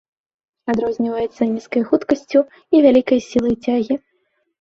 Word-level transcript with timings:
Адрозніваецца 0.71 1.41
нізкай 1.55 1.83
хуткасцю 1.91 2.39
і 2.77 2.81
вялікай 2.87 3.19
сілай 3.27 3.55
цягі. 3.67 3.99